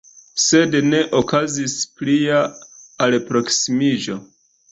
[0.43, 2.41] Sed ne okazis plia
[3.09, 4.19] alproksimiĝo.